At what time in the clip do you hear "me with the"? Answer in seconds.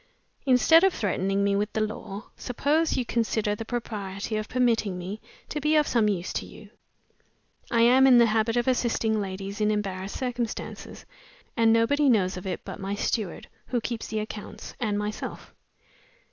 1.43-1.79